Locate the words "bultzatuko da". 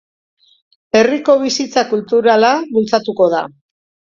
2.73-3.45